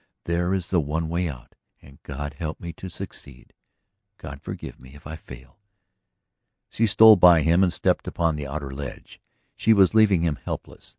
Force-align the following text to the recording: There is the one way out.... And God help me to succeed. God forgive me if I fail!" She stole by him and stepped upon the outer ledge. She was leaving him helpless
There 0.23 0.51
is 0.51 0.69
the 0.69 0.79
one 0.79 1.09
way 1.09 1.29
out.... 1.29 1.53
And 1.79 2.01
God 2.01 2.33
help 2.33 2.59
me 2.59 2.73
to 2.73 2.89
succeed. 2.89 3.53
God 4.17 4.41
forgive 4.41 4.79
me 4.79 4.95
if 4.95 5.05
I 5.05 5.15
fail!" 5.15 5.59
She 6.69 6.87
stole 6.87 7.17
by 7.17 7.41
him 7.43 7.61
and 7.61 7.71
stepped 7.71 8.07
upon 8.07 8.35
the 8.35 8.47
outer 8.47 8.71
ledge. 8.71 9.21
She 9.55 9.73
was 9.73 9.93
leaving 9.93 10.23
him 10.23 10.37
helpless 10.43 10.89